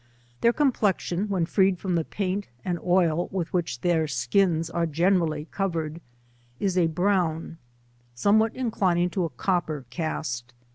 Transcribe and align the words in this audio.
Their 0.41 0.51
complexion, 0.51 1.29
when 1.29 1.45
freed 1.45 1.77
from 1.77 1.93
the 1.93 2.03
paint 2.03 2.47
and 2.65 2.79
oil 2.79 3.29
with 3.31 3.53
which 3.53 3.81
their 3.81 4.07
skins 4.07 4.67
are 4.71 4.87
generally 4.87 5.45
co 5.51 5.69
vered, 5.69 6.01
is 6.59 6.75
a 6.75 6.87
bi'own, 6.87 7.57
somewhat 8.15 8.55
inclining 8.55 9.11
to 9.11 9.25
a 9.25 9.29
copper 9.29 9.85
cast. 9.91 10.55